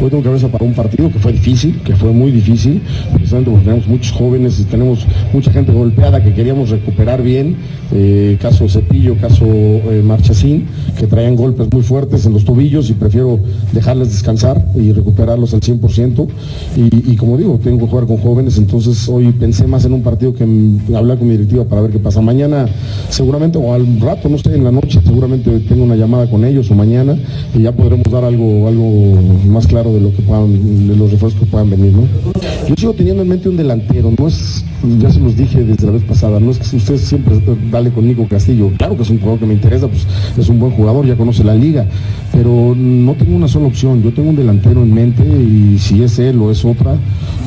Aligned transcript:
Fue 0.00 0.08
tengo 0.08 0.22
cabeza 0.22 0.48
para 0.48 0.64
un 0.64 0.72
partido 0.72 1.12
que 1.12 1.18
fue 1.18 1.30
difícil, 1.30 1.78
que 1.84 1.94
fue 1.94 2.10
muy 2.10 2.30
difícil, 2.30 2.80
precisamente 3.12 3.50
porque 3.50 3.66
tenemos 3.66 3.86
muchos 3.86 4.12
jóvenes 4.12 4.58
y 4.58 4.64
tenemos 4.64 5.06
mucha 5.30 5.52
gente 5.52 5.72
golpeada 5.72 6.24
que 6.24 6.32
queríamos 6.32 6.70
recuperar 6.70 7.22
bien, 7.22 7.56
eh, 7.92 8.38
caso 8.40 8.66
Cepillo, 8.66 9.16
caso 9.18 9.44
eh, 9.44 10.00
Marchesín, 10.02 10.68
que 10.98 11.06
traían 11.06 11.36
golpes 11.36 11.68
muy 11.70 11.82
fuertes 11.82 12.24
en 12.24 12.32
los 12.32 12.46
tobillos 12.46 12.88
y 12.88 12.94
prefiero 12.94 13.40
dejarles 13.72 14.10
descansar 14.10 14.64
y 14.74 14.90
recuperarlos 14.92 15.52
al 15.52 15.60
100%. 15.60 16.28
Y, 16.78 17.12
y 17.12 17.16
como 17.16 17.36
digo, 17.36 17.60
tengo 17.62 17.80
que 17.80 17.86
jugar 17.90 18.06
con 18.06 18.16
jóvenes, 18.16 18.56
entonces 18.56 19.06
hoy 19.06 19.30
pensé 19.32 19.66
más 19.66 19.84
en 19.84 19.92
un 19.92 20.02
partido 20.02 20.32
que 20.32 20.44
hablar 20.96 21.18
con 21.18 21.28
mi 21.28 21.32
directiva 21.36 21.64
para 21.66 21.82
ver 21.82 21.90
qué 21.90 21.98
pasa. 21.98 22.22
Mañana 22.22 22.64
seguramente, 23.10 23.58
o 23.58 23.74
al 23.74 24.00
rato, 24.00 24.30
no 24.30 24.38
sé, 24.38 24.54
en 24.54 24.64
la 24.64 24.72
noche, 24.72 24.98
seguramente 25.04 25.50
tengo 25.60 25.84
una 25.84 25.96
llamada 25.96 26.30
con 26.30 26.42
ellos 26.46 26.70
o 26.70 26.74
mañana 26.74 27.18
y 27.54 27.64
ya 27.64 27.72
podremos 27.72 28.10
dar 28.10 28.24
algo, 28.24 28.66
algo 28.66 29.20
más 29.46 29.66
claro 29.66 29.89
de 29.92 30.00
lo 30.00 30.14
que 30.14 30.22
puedan, 30.22 30.88
de 30.88 30.96
los 30.96 31.10
refuerzos 31.10 31.40
que 31.40 31.46
puedan 31.46 31.70
venir, 31.70 31.92
¿no? 31.92 32.02
Yo 32.68 32.74
sigo 32.76 32.92
teniendo 32.92 33.22
en 33.22 33.28
mente 33.28 33.48
un 33.48 33.56
delantero, 33.56 34.12
no 34.16 34.28
es, 34.28 34.64
ya 35.00 35.10
se 35.10 35.18
los 35.20 35.36
dije 35.36 35.62
desde 35.64 35.86
la 35.86 35.92
vez 35.92 36.02
pasada, 36.04 36.38
no 36.40 36.50
es 36.50 36.58
que 36.58 36.76
usted 36.76 36.96
siempre 36.98 37.34
dale 37.70 37.90
con 37.90 38.06
Nico 38.06 38.26
Castillo, 38.28 38.70
claro 38.78 38.96
que 38.96 39.02
es 39.02 39.10
un 39.10 39.18
jugador 39.18 39.40
que 39.40 39.46
me 39.46 39.54
interesa, 39.54 39.88
pues 39.88 40.06
es 40.38 40.48
un 40.48 40.58
buen 40.60 40.72
jugador, 40.72 41.06
ya 41.06 41.16
conoce 41.16 41.42
la 41.44 41.54
liga, 41.54 41.86
pero 42.32 42.74
no 42.76 43.14
tengo 43.14 43.34
una 43.36 43.48
sola 43.48 43.66
opción, 43.66 44.02
yo 44.02 44.12
tengo 44.12 44.30
un 44.30 44.36
delantero 44.36 44.82
en 44.82 44.92
mente 44.94 45.22
y 45.24 45.78
si 45.78 46.02
es 46.02 46.18
él 46.18 46.40
o 46.40 46.50
es 46.50 46.64
otra, 46.64 46.96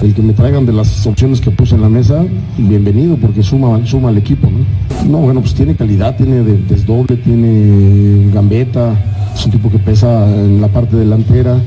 el 0.01 0.13
que 0.13 0.21
me 0.21 0.33
traigan 0.33 0.65
de 0.65 0.73
las 0.73 1.05
opciones 1.07 1.39
que 1.41 1.51
puse 1.51 1.75
en 1.75 1.81
la 1.81 1.89
mesa, 1.89 2.25
bienvenido, 2.57 3.15
porque 3.17 3.43
suma, 3.43 3.79
suma 3.85 4.09
al 4.09 4.17
equipo, 4.17 4.49
¿no? 4.49 5.09
No, 5.09 5.17
bueno, 5.19 5.41
pues 5.41 5.53
tiene 5.53 5.75
calidad, 5.75 6.15
tiene 6.17 6.43
de- 6.43 6.57
desdoble, 6.69 7.17
tiene 7.17 8.29
gambeta, 8.33 8.93
es 9.35 9.45
un 9.45 9.51
tipo 9.51 9.69
que 9.69 9.79
pesa 9.79 10.27
en 10.33 10.61
la 10.61 10.67
parte 10.67 10.95
delantera, 10.95 11.57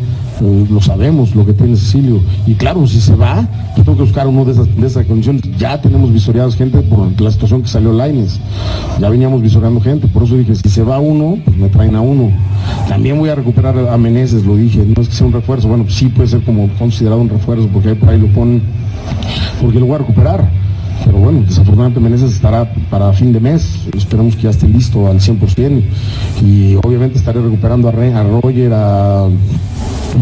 eh, 0.43 0.67
lo 0.71 0.81
sabemos 0.81 1.35
lo 1.35 1.47
que 1.47 1.53
tiene 1.53 1.77
Cecilio. 1.77 2.21
Y 2.47 2.55
claro, 2.55 2.87
si 2.87 3.01
se 3.01 3.15
va, 3.15 3.47
yo 3.77 3.83
tengo 3.83 3.97
que 3.97 4.05
buscar 4.05 4.27
uno 4.27 4.45
de 4.45 4.53
esas, 4.53 4.77
de 4.77 4.87
esas 4.87 5.07
condiciones. 5.07 5.43
Ya 5.59 5.81
tenemos 5.81 6.13
visoreados 6.13 6.57
gente 6.57 6.81
por 6.83 7.21
la 7.21 7.31
situación 7.31 7.63
que 7.63 7.69
salió 7.69 7.93
Laines. 7.93 8.39
Ya 9.01 9.09
veníamos 9.09 9.43
visoreando 9.43 9.81
gente, 9.81 10.09
por 10.09 10.25
eso 10.25 10.37
dije, 10.37 10.55
si 10.55 10.69
se 10.69 10.83
va 10.83 10.99
uno, 10.99 11.39
pues 11.45 11.57
me 11.57 11.69
traen 11.69 11.97
a 11.97 12.01
uno. 12.01 12.31
También 12.89 13.19
voy 13.19 13.31
a 13.31 13.35
recuperar 13.35 13.77
a 13.79 13.97
Meneses, 13.97 14.45
lo 14.45 14.57
dije, 14.57 14.85
no 14.85 15.03
es 15.03 15.09
que 15.09 15.15
sea 15.15 15.27
un 15.27 15.33
refuerzo, 15.33 15.69
bueno, 15.69 15.87
sí 15.89 16.07
puede 16.09 16.29
ser 16.29 16.43
como 16.43 16.69
considerado 16.79 17.21
un 17.21 17.29
refuerzo, 17.29 17.69
porque 17.73 17.95
por 17.95 18.11
ahí 18.11 18.21
lo 18.21 18.29
ponen, 18.29 18.63
porque 19.61 19.81
lo 19.81 19.87
voy 19.87 19.95
a 19.97 19.99
recuperar. 19.99 20.67
Pero 21.05 21.19
bueno, 21.19 21.43
desafortunadamente 21.47 22.01
Meneses 22.01 22.33
estará 22.33 22.69
para 22.91 23.13
fin 23.13 23.33
de 23.33 23.39
mes. 23.39 23.87
Esperamos 23.97 24.35
que 24.35 24.43
ya 24.43 24.51
esté 24.51 24.67
listo 24.67 25.07
al 25.07 25.21
100%. 25.21 25.83
Y 26.45 26.75
obviamente 26.77 27.19
estaré 27.19 27.41
recuperando 27.41 27.89
a, 27.89 27.93
a 27.93 28.23
Roger, 28.25 28.73
a 28.75 29.29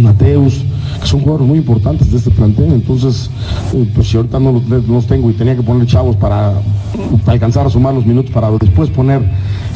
Mateus, 0.02 0.64
que 1.00 1.06
son 1.06 1.20
jugadores 1.20 1.46
muy 1.46 1.58
importantes 1.58 2.10
de 2.10 2.18
este 2.18 2.30
plantel. 2.30 2.72
Entonces, 2.72 3.30
eh, 3.74 3.88
pues 3.94 4.08
si 4.08 4.16
ahorita 4.16 4.38
no 4.40 4.62
los, 4.88 5.06
tengo 5.06 5.30
y 5.30 5.34
tenía 5.34 5.56
que 5.56 5.62
poner 5.62 5.86
chavos 5.86 6.16
para, 6.16 6.54
para 7.20 7.32
alcanzar 7.32 7.66
a 7.66 7.70
sumar 7.70 7.94
los 7.94 8.06
minutos, 8.06 8.30
para 8.32 8.50
después 8.50 8.90
poner 8.90 9.22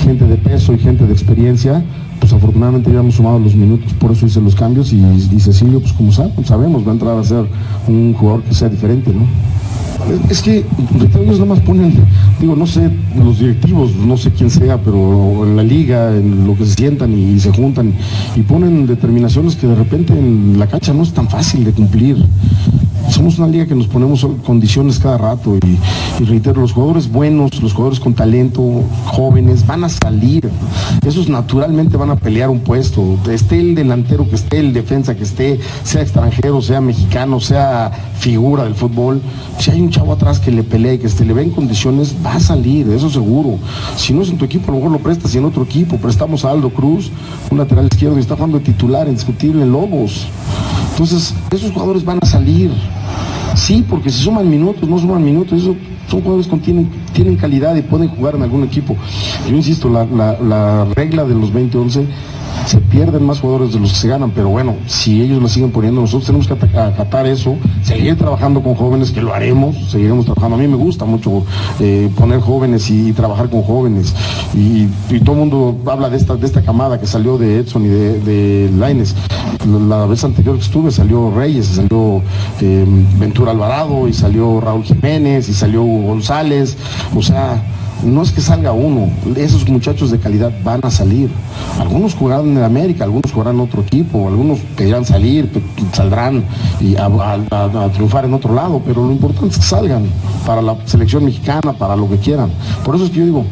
gente 0.00 0.26
de 0.26 0.36
peso 0.36 0.72
y 0.72 0.78
gente 0.78 1.06
de 1.06 1.12
experiencia, 1.12 1.82
pues 2.20 2.32
afortunadamente 2.32 2.92
ya 2.92 3.00
hemos 3.00 3.14
sumado 3.14 3.38
los 3.38 3.54
minutos, 3.54 3.92
por 3.94 4.12
eso 4.12 4.26
hice 4.26 4.40
los 4.40 4.54
cambios. 4.54 4.92
Y, 4.92 5.00
y 5.00 5.40
Cecilio, 5.40 5.80
pues 5.80 5.92
como 5.92 6.12
sabemos, 6.12 6.86
va 6.86 6.90
a 6.90 6.92
entrar 6.92 7.18
a 7.18 7.24
ser 7.24 7.46
un 7.86 8.14
jugador 8.14 8.42
que 8.42 8.54
sea 8.54 8.68
diferente, 8.68 9.12
¿no? 9.12 9.26
Es 10.30 10.40
que 10.42 10.64
ellos 11.20 11.38
nada 11.38 11.54
más 11.54 11.60
ponen, 11.60 11.92
digo, 12.40 12.56
no 12.56 12.66
sé, 12.66 12.90
los 13.16 13.40
directivos, 13.40 13.94
no 13.96 14.16
sé 14.16 14.30
quién 14.30 14.48
sea, 14.48 14.80
pero 14.80 15.44
en 15.44 15.56
la 15.56 15.62
liga, 15.62 16.16
en 16.16 16.46
lo 16.46 16.56
que 16.56 16.64
se 16.64 16.74
sientan 16.74 17.12
y, 17.12 17.38
se 17.40 17.50
juntan 17.52 17.92
y 18.34 18.40
ponen 18.40 18.86
determinaciones 18.86 19.56
que 19.56 19.66
de 19.66 19.74
repente 19.74 20.12
en 20.12 20.58
la 20.58 20.66
cancha 20.66 20.94
no 20.94 21.02
es 21.02 21.12
tan 21.12 21.28
fácil 21.28 21.64
de 21.64 21.72
cumplir. 21.72 22.16
Somos 23.10 23.38
una 23.38 23.48
liga 23.48 23.66
que 23.66 23.74
nos 23.74 23.86
ponemos 23.86 24.26
condiciones 24.44 24.98
cada 24.98 25.18
rato 25.18 25.56
y, 25.56 26.24
reitero, 26.24 26.60
los 26.60 26.72
jugadores 26.72 27.10
buenos, 27.10 27.62
los 27.62 27.72
jugadores 27.72 28.00
con 28.00 28.14
talento, 28.14 28.62
jóvenes, 29.06 29.66
van 29.66 29.84
a 29.84 29.88
salir. 29.88 30.50
Esos 31.04 31.28
naturalmente 31.28 31.96
van 31.96 32.10
a 32.10 32.16
pelear 32.16 32.50
un 32.50 32.60
puesto. 32.60 33.18
Esté 33.30 33.60
el 33.60 33.74
delantero 33.74 34.28
que 34.28 34.36
esté, 34.36 34.58
el 34.60 34.72
defensa 34.72 35.16
que 35.16 35.24
esté, 35.24 35.58
sea 35.82 36.02
extranjero, 36.02 36.60
sea 36.60 36.80
mexicano, 36.80 37.40
sea 37.40 37.90
figura 38.18 38.64
del 38.64 38.74
fútbol. 38.74 39.20
Si 39.58 39.70
hay 39.70 39.80
un 39.80 39.90
chavo 39.90 40.12
atrás 40.12 40.38
que 40.38 40.50
le 40.50 40.62
pelea 40.62 40.98
que 40.98 41.08
se 41.08 41.24
le 41.24 41.32
ve 41.32 41.42
en 41.42 41.50
condiciones, 41.50 42.14
va 42.24 42.34
a 42.34 42.40
salir, 42.40 42.88
eso 42.90 43.08
seguro. 43.08 43.58
Si 43.96 44.12
no 44.12 44.22
es 44.22 44.28
en 44.28 44.38
tu 44.38 44.44
equipo, 44.44 44.70
a 44.70 44.74
lo 44.74 44.76
mejor 44.76 44.92
lo 44.92 44.98
prestas 44.98 45.34
y 45.34 45.38
en 45.38 45.44
otro 45.44 45.62
equipo. 45.62 45.96
Prestamos 45.96 46.44
a 46.44 46.50
Aldo 46.50 46.70
Cruz, 46.70 47.10
un 47.50 47.58
lateral 47.58 47.86
izquierdo, 47.86 48.16
y 48.18 48.20
está 48.20 48.34
jugando 48.34 48.58
de 48.58 48.64
titular, 48.64 49.08
indiscutible 49.08 49.62
en 49.62 49.72
Lobos. 49.72 50.26
Entonces, 50.92 51.34
esos 51.50 51.72
jugadores 51.72 52.04
van 52.04 52.18
a 52.20 52.26
salir. 52.26 52.70
Sí, 53.58 53.84
porque 53.86 54.08
si 54.08 54.22
suman 54.22 54.48
minutos, 54.48 54.88
no 54.88 54.98
suman 54.98 55.22
minutos, 55.22 55.60
eso 55.60 55.76
son 56.08 56.22
jugadores 56.22 56.46
que 56.46 56.56
tienen, 56.56 57.36
calidad 57.36 57.74
y 57.74 57.82
pueden 57.82 58.08
jugar 58.08 58.36
en 58.36 58.42
algún 58.42 58.64
equipo. 58.64 58.96
Yo 59.46 59.54
insisto, 59.54 59.90
la 59.90 60.86
regla 60.94 61.24
de 61.24 61.34
los 61.34 61.52
20-11 61.52 62.06
se 62.68 62.78
pierden 62.82 63.24
más 63.24 63.40
jugadores 63.40 63.72
de 63.72 63.80
los 63.80 63.92
que 63.92 63.96
se 63.96 64.08
ganan, 64.08 64.30
pero 64.30 64.50
bueno, 64.50 64.76
si 64.86 65.22
ellos 65.22 65.40
lo 65.40 65.48
siguen 65.48 65.72
poniendo, 65.72 66.02
nosotros 66.02 66.26
tenemos 66.26 66.46
que 66.46 66.52
acatar 66.52 67.26
eso, 67.26 67.56
seguir 67.82 68.18
trabajando 68.18 68.62
con 68.62 68.74
jóvenes, 68.74 69.10
que 69.10 69.22
lo 69.22 69.32
haremos, 69.32 69.90
seguiremos 69.90 70.26
trabajando. 70.26 70.56
A 70.56 70.58
mí 70.58 70.68
me 70.68 70.76
gusta 70.76 71.06
mucho 71.06 71.44
eh, 71.80 72.10
poner 72.14 72.40
jóvenes 72.40 72.90
y, 72.90 73.12
trabajar 73.14 73.48
con 73.48 73.62
jóvenes. 73.62 74.14
Y, 74.54 74.86
todo 75.24 75.32
el 75.32 75.38
mundo 75.38 75.78
habla 75.90 76.10
de 76.10 76.18
esta, 76.18 76.36
de 76.36 76.46
esta 76.46 76.60
camada 76.60 77.00
que 77.00 77.06
salió 77.06 77.38
de 77.38 77.58
Edson 77.58 77.86
y 77.86 77.88
de, 77.88 78.20
de 78.20 78.70
Laines. 78.76 79.16
La, 79.88 80.04
vez 80.04 80.22
anterior 80.24 80.56
que 80.56 80.62
estuve 80.62 80.90
salió 80.90 81.32
Reyes, 81.34 81.66
salió 81.66 82.22
eh, 82.60 82.84
Ventura 83.18 83.52
Alvarado 83.52 84.06
y 84.08 84.12
salió 84.12 84.60
Raúl 84.60 84.84
Jiménez 84.84 85.48
y 85.48 85.54
salió 85.54 85.82
González. 85.82 86.76
O 87.16 87.22
sea, 87.22 87.62
no 88.04 88.22
es 88.22 88.32
que 88.32 88.40
salga 88.40 88.72
uno, 88.72 89.10
esos 89.36 89.68
muchachos 89.68 90.10
de 90.10 90.18
calidad 90.18 90.52
van 90.62 90.80
a 90.82 90.90
salir. 90.90 91.30
Algunos 91.78 92.14
jugarán 92.14 92.56
en 92.56 92.62
América, 92.62 93.04
algunos 93.04 93.32
jugarán 93.32 93.56
en 93.56 93.60
otro 93.62 93.82
equipo, 93.82 94.28
algunos 94.28 94.58
querrán 94.76 95.04
salir, 95.04 95.50
saldrán 95.92 96.44
y 96.80 96.96
a, 96.96 97.08
triunfar 97.92 98.24
en 98.24 98.34
otro 98.34 98.54
lado, 98.54 98.80
pero 98.84 99.04
lo 99.04 99.12
importante 99.12 99.54
es 99.54 99.58
que 99.58 99.64
salgan 99.64 100.04
para 100.46 100.62
la 100.62 100.76
selección 100.86 101.24
mexicana, 101.24 101.72
para 101.72 101.96
lo 101.96 102.08
que 102.08 102.16
quieran. 102.16 102.50
Por 102.84 102.94
eso 102.94 103.04
es 103.04 103.10
que 103.10 103.18
yo 103.18 103.24
digo, 103.24 103.44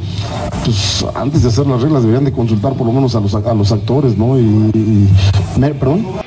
pues 0.64 1.04
antes 1.14 1.43
de 1.43 1.48
hacer 1.48 1.66
las 1.66 1.82
reglas 1.82 2.02
deberían 2.02 2.25
de 2.25 2.32
consultar 2.32 2.75
por 2.75 2.87
lo 2.87 2.93
menos 2.93 3.14
a 3.14 3.20
los, 3.20 3.34
a 3.34 3.54
los 3.54 3.72
actores, 3.72 4.16
¿no? 4.16 4.38
y 4.38 5.08
perdón. 5.60 6.26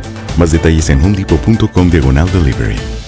Más 0.41 0.51
detalles 0.51 0.89
en 0.89 0.99
hundipo.com 1.05 1.91
diagonal 1.91 2.27
delivery. 2.31 3.00